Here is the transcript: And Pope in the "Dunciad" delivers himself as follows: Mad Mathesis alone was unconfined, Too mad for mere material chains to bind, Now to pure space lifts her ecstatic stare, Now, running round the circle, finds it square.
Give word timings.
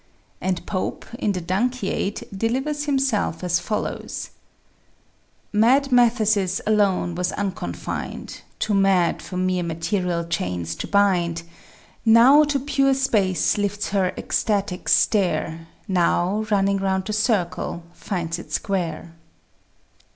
And 0.41 0.65
Pope 0.65 1.05
in 1.19 1.33
the 1.33 1.41
"Dunciad" 1.41 2.23
delivers 2.35 2.85
himself 2.85 3.43
as 3.43 3.59
follows: 3.59 4.31
Mad 5.53 5.91
Mathesis 5.91 6.59
alone 6.65 7.13
was 7.13 7.31
unconfined, 7.33 8.41
Too 8.57 8.73
mad 8.73 9.21
for 9.21 9.37
mere 9.37 9.61
material 9.61 10.23
chains 10.25 10.73
to 10.77 10.87
bind, 10.87 11.43
Now 12.03 12.43
to 12.45 12.59
pure 12.59 12.95
space 12.95 13.59
lifts 13.59 13.89
her 13.89 14.11
ecstatic 14.17 14.89
stare, 14.89 15.67
Now, 15.87 16.47
running 16.49 16.77
round 16.77 17.05
the 17.05 17.13
circle, 17.13 17.83
finds 17.93 18.39
it 18.39 18.51
square. 18.51 19.13